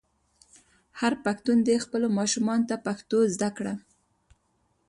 [0.99, 3.73] هر پښتون دې خپلو ماشومانو ته پښتو زده کړه.